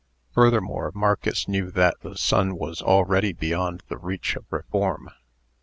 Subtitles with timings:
[0.33, 5.11] Furthermore, Marcus knew that the son was already beyond the reach of reform.